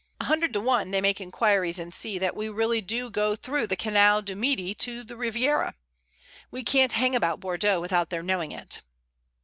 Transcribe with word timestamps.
A 0.19 0.23
hundred 0.25 0.51
to 0.53 0.59
one 0.59 0.89
they 0.89 0.99
make 0.99 1.21
inquiries 1.21 1.77
and 1.77 1.93
see 1.93 2.17
that 2.17 2.35
we 2.35 2.49
really 2.49 2.81
do 2.81 3.11
go 3.11 3.35
through 3.35 3.67
the 3.67 3.75
Canal 3.75 4.23
du 4.23 4.35
Midi 4.35 4.73
to 4.73 5.03
the 5.03 5.15
Riviera. 5.15 5.75
We 6.49 6.63
can't 6.63 6.93
hang 6.93 7.15
about 7.15 7.39
Bordeaux 7.39 7.79
without 7.79 8.09
their 8.09 8.23
knowing 8.23 8.51
it." 8.51 8.81